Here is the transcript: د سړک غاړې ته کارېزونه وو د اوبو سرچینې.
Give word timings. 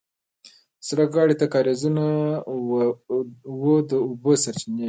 د 0.79 0.81
سړک 0.87 1.09
غاړې 1.17 1.35
ته 1.41 1.45
کارېزونه 1.53 2.03
وو 3.61 3.75
د 3.89 3.91
اوبو 4.05 4.31
سرچینې. 4.43 4.79